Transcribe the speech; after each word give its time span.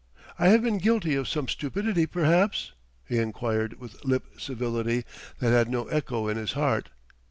"I 0.39 0.47
have 0.47 0.63
been 0.63 0.79
guilty 0.79 1.13
of 1.13 1.27
some 1.27 1.47
stupidity, 1.47 2.07
perhaps?" 2.07 2.71
he 3.05 3.19
enquired 3.19 3.79
with 3.79 4.03
lip 4.03 4.25
civility 4.39 5.05
that 5.37 5.51
had 5.51 5.69
no 5.69 5.83
echo 5.89 6.27
in 6.27 6.37
his 6.37 6.53
heart. 6.53 6.89